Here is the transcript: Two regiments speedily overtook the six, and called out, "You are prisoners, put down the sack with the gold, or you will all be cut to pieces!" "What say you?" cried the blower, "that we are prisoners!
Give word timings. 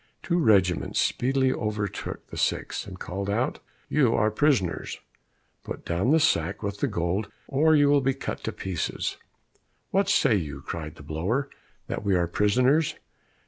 Two 0.23 0.39
regiments 0.39 0.99
speedily 0.99 1.53
overtook 1.53 2.25
the 2.31 2.35
six, 2.35 2.87
and 2.87 2.97
called 2.99 3.29
out, 3.29 3.59
"You 3.87 4.15
are 4.15 4.31
prisoners, 4.31 4.99
put 5.63 5.85
down 5.85 6.09
the 6.09 6.19
sack 6.19 6.63
with 6.63 6.79
the 6.79 6.87
gold, 6.87 7.31
or 7.47 7.75
you 7.75 7.89
will 7.89 7.95
all 8.01 8.01
be 8.01 8.15
cut 8.15 8.43
to 8.45 8.51
pieces!" 8.51 9.17
"What 9.91 10.09
say 10.09 10.33
you?" 10.35 10.63
cried 10.63 10.95
the 10.95 11.03
blower, 11.03 11.51
"that 11.85 12.03
we 12.03 12.15
are 12.15 12.25
prisoners! 12.25 12.95